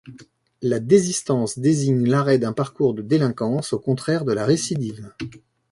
[0.63, 5.11] La désistance désigne l'arrêt d'un parcours de délinquance, au contraire de la récidive.